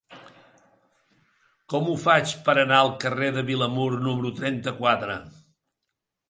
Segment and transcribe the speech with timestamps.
[1.73, 5.21] Com ho faig per anar al carrer de Vilamur número trenta-quatre?